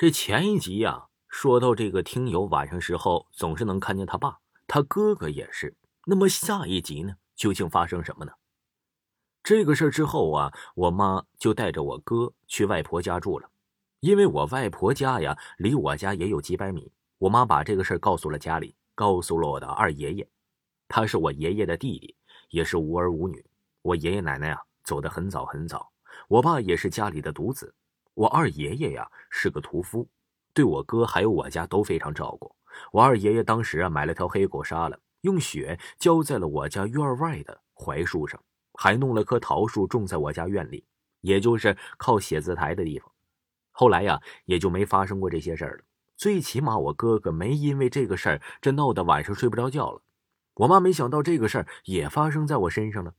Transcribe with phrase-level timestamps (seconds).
[0.00, 5.76] 这前一集呀，说到这个听友晚上时候总是能看见他爸，他哥哥也是。
[6.06, 8.32] 那么下一集呢，究竟发生什么呢？
[9.42, 13.50] 这个事儿之后啊，我妈就带着我哥去外婆家住了，
[14.00, 16.90] 因为我外婆家呀离我家也有几百米。
[17.18, 20.26] 我妈把这个事儿告诉了家里，告诉了我的二爷爷，
[20.88, 22.16] 他是我爷爷的弟弟，
[22.48, 23.44] 也是无儿无女。
[23.82, 25.92] 我爷爷奶奶啊走得很早很早，
[26.26, 27.74] 我爸也是家里的独子。
[28.20, 30.06] 我二爷爷呀是个屠夫，
[30.52, 32.54] 对我哥还有我家都非常照顾。
[32.92, 38.38] 我二爷爷当时啊买了条黑狗杀了，用血浇在了我家院外的槐树上，
[38.74, 40.84] 还弄了棵桃树种在我家院里，
[41.22, 43.10] 也就是靠写字台的地方。
[43.70, 45.84] 后来呀也就没发生过这些事儿了。
[46.14, 50.02] 最起码我哥哥没因为这个事儿这闹得晚上睡不着觉了。
[50.56, 53.14] 我妈没想到这个事儿也发生在我身上了，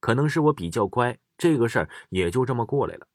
[0.00, 3.06] 可能是我比较乖，这个事儿也就这么过来了。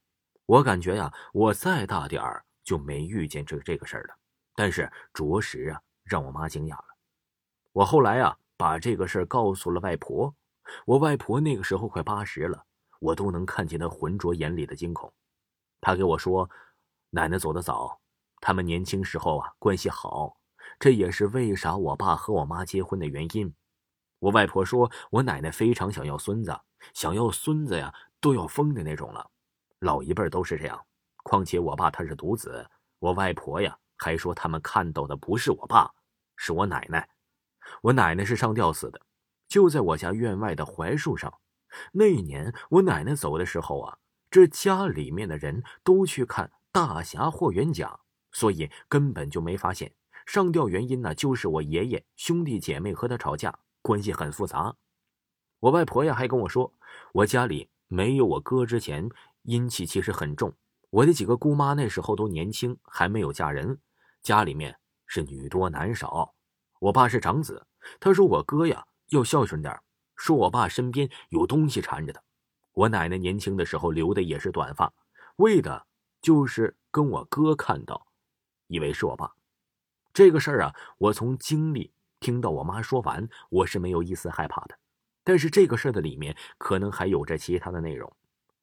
[0.45, 4.15] 我感觉呀，我再大点儿就没遇见这这个事儿了。
[4.55, 6.85] 但是着实啊，让我妈惊讶了。
[7.71, 10.33] 我后来啊，把这个事儿告诉了外婆。
[10.85, 12.65] 我外婆那个时候快八十了，
[12.99, 15.11] 我都能看见她浑浊眼里的惊恐。
[15.79, 16.49] 她给我说，
[17.09, 17.99] 奶奶走得早。
[18.39, 20.37] 他们年轻时候啊，关系好，
[20.79, 23.53] 这也是为啥我爸和我妈结婚的原因。
[24.20, 26.59] 我外婆说，我奶奶非常想要孙子，
[26.93, 29.29] 想要孙子呀，都要疯的那种了。
[29.82, 30.85] 老一辈都是这样。
[31.24, 35.91] 况且我爸他是独子，我外婆呀还说他们看到的不是我爸，
[36.35, 37.07] 是我奶奶。
[37.84, 38.99] 我奶奶是上吊死的，
[39.48, 41.32] 就在我家院外的槐树上。
[41.93, 43.98] 那一年我奶奶走的时候啊，
[44.29, 47.99] 这家里面的人都去看大侠霍元甲。
[48.34, 49.93] 所以根本就没发现
[50.26, 54.76] 上吊原因呢，就是我爷爷兄弟姐妹和他吵架，关系很复杂。
[55.60, 56.73] 我外婆呀还跟我说，
[57.13, 59.10] 我家里没有我哥之前
[59.43, 60.53] 阴气其实很重。
[60.89, 63.79] 我的几个姑妈那时候都年轻，还没有嫁人，
[64.22, 66.33] 家里面是女多男少。
[66.79, 67.66] 我爸是长子，
[68.00, 69.79] 他说我哥呀要孝顺点，
[70.16, 72.21] 说我爸身边有东西缠着他。
[72.73, 74.93] 我奶奶年轻的时候留的也是短发，
[75.38, 75.87] 为的
[76.21, 78.07] 就是跟我哥看到。
[78.67, 79.33] 以为是我爸，
[80.13, 84.77] 这个事儿啊，我从经历听到我妈说完，我是没有一丝害怕的。
[85.23, 88.11] 但是这个事儿的里面可能还有着其他的内容，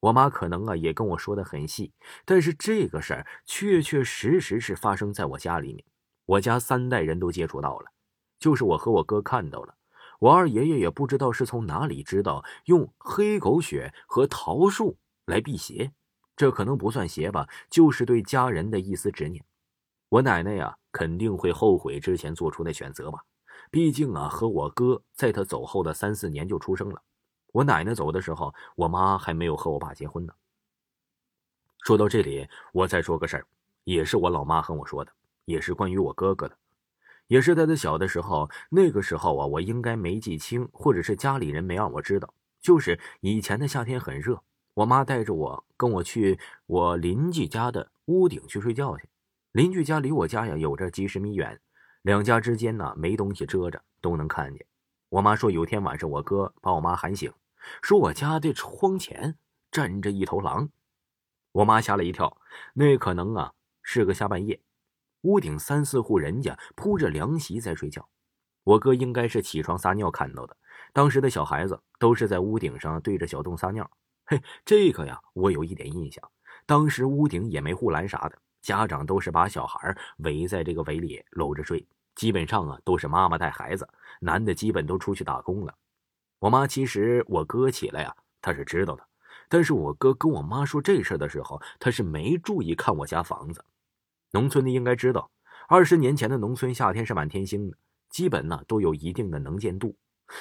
[0.01, 1.93] 我妈可能啊也跟我说的很细。
[2.25, 5.85] 但是这个事儿确确实实是发生在我家里面，
[6.27, 7.87] 我家三代人都接触到了，
[8.39, 9.75] 就是我和我哥看到了。
[10.21, 15.93] 我二爷爷也不知道是从哪里知道用黑狗血和桃树来辟邪，
[16.37, 19.45] 这可能不算邪吧，就是对家人的一丝执念。
[20.09, 23.21] 我奶奶呀，肯定会后悔之前做出的选择吧。
[23.71, 27.03] 毕竟啊，和我哥在他走后的三四年就出生了。
[27.53, 30.33] 我奶奶走的时候，我妈还没有和我爸结婚呢。
[31.83, 33.47] 说到这里，我再说个事儿，
[33.85, 35.13] 也是我老妈和我说的，
[35.47, 36.57] 也是关于我哥哥的，
[37.29, 38.51] 也是在他小的时候。
[38.69, 42.35] 那个时候啊，我应该没记清，或者是家里人没让我知道。
[42.61, 44.43] 就是以前的夏天很热，
[44.75, 49.09] 我妈带着我跟我去我邻居家的屋顶去睡觉去。
[49.53, 51.59] 邻居家离我家呀有着几十米远，
[52.03, 54.67] 两家之间呢没东西遮着，都能看见。
[55.11, 57.33] 我妈说有天晚上我哥把我妈喊醒，
[57.81, 59.39] 说我家的窗前
[59.71, 60.69] 站着一头狼。
[61.53, 62.37] 我妈吓了一跳，
[62.75, 64.61] 那可能啊是个下半夜，
[65.23, 68.07] 屋顶三四户人家铺着凉席在睡觉，
[68.65, 70.55] 我哥应该是起床撒尿看到的。
[70.93, 73.91] 当时的小孩子都是在屋顶上对着小洞撒尿，
[74.27, 76.23] 嘿，这个呀我有一点印象。
[76.67, 78.39] 当时屋顶也没护栏啥的。
[78.61, 81.87] 家长都是把小孩围在这个围里搂着睡，
[82.19, 83.89] 基本上啊都是妈妈带孩子，
[84.21, 85.73] 男的基本都出去打工了。
[86.41, 88.13] 我妈其实我哥起来呀，
[88.43, 89.05] 她是知道的，
[89.49, 93.65] 但是我哥跟我妈说这事的时候，他是没注意看我家房子。
[94.33, 95.31] 农村的应该知道，
[95.69, 97.79] 二十年前的农村夏天是满天星的，
[98.11, 99.97] 基本呢都有一定的能见度。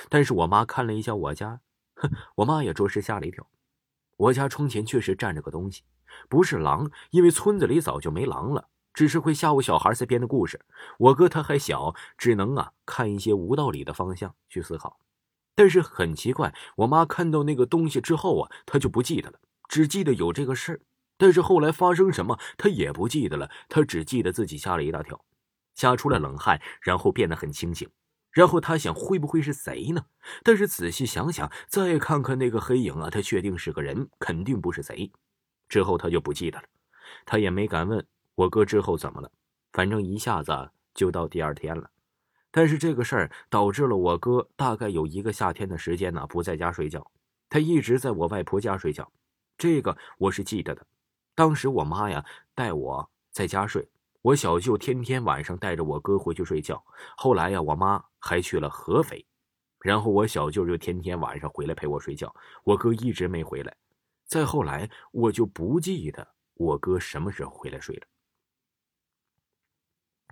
[0.09, 1.61] 但是我妈看了一下我家，
[1.93, 3.47] 哼，我妈也着实吓了一跳。
[4.15, 5.83] 我家窗前确实站着个东西。
[6.27, 8.67] 不是狼，因为村子里早就没狼了，
[8.97, 10.59] 只是会吓唬小孩才编的故事。
[10.97, 14.99] 我哥他还小，只能啊看一些无道理的方向去思考。
[15.53, 19.39] 但是很奇怪，我妈看到那个东西之后啊，她就不记得了，
[19.69, 20.81] 只记得有这个事儿。
[21.15, 25.23] 但是后来发生什么，她也不记得了，她只记得自己吓了一大跳，
[25.75, 27.87] 吓出了冷汗，然后变得很清醒。
[28.31, 30.05] 然后他想，会不会是贼呢？
[30.43, 35.11] 但是仔细想想，再看看那个黑影啊，他确定是个人，肯定不是贼。
[35.69, 36.65] 之后他就不记得了，
[37.27, 38.03] 他也没敢问
[38.37, 39.31] 我哥之后怎么了，
[39.73, 41.89] 反正一下子就到第二天了。
[42.51, 47.11] 但是这个事儿导致了我哥大概有一个夏天的时间呢不在家睡觉，
[47.49, 49.11] 他一直在我外婆家睡觉，
[49.57, 50.85] 这个我是记得的。
[51.33, 52.23] 当时我妈呀
[52.53, 53.89] 带我在家睡，
[54.21, 56.83] 我小舅天天晚上带着我哥回去睡觉。
[57.15, 59.25] 后来呀，我妈还去了合肥，
[59.79, 62.31] 然后我小舅就天天晚上回来陪我睡觉。
[62.63, 63.75] 我哥一直没回来。
[64.27, 68.07] 再后来，我就不记得我哥什么时候回来睡了。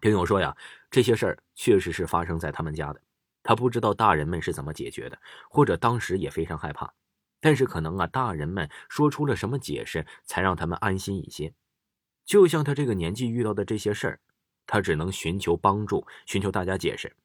[0.06, 0.56] 听友说呀，
[0.92, 3.02] 这些事儿确实是发生在他们家的。
[3.42, 5.20] 他不知道大人们是怎么解决的，
[5.50, 6.94] 或者当时也非常害怕。
[7.42, 11.56] 但是可能啊，大人们说出了什么解释，才让他们安心一些。
[12.24, 14.20] 就像他这个年纪遇到的这些事儿，
[14.68, 17.16] 他只能寻求帮助，寻求大家解释。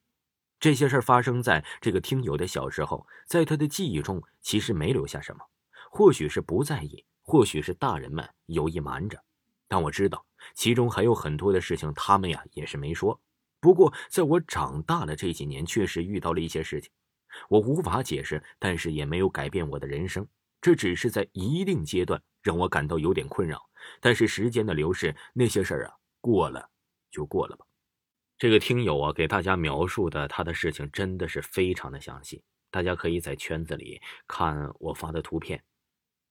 [0.58, 5.44] 这些事儿发生在这个听友的小时候，在他的记忆中其实没留下什么。
[5.90, 9.22] 或许是不在意，或许是大人们有意瞒着。
[9.68, 13.20] 但我知道，其中还有很多的事情，他们呀也是没说。
[13.60, 16.90] 不过，在我长大了这几年，确实遇到了一些事情，
[17.48, 20.26] 我无法解释，但是也没有改变我的人生。
[20.60, 23.60] 这只是在一定阶段让我感到有点困扰。
[24.00, 26.70] 但是时间的流逝，那些事儿啊，过了
[27.10, 27.66] 就过了吧。
[28.38, 35.62] 这个听友啊，给大家描述的他的事情真的是非常的详细，大家可以在圈子里看我发的图片，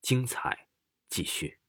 [0.02, 0.66] 精彩
[1.08, 1.59] 继续。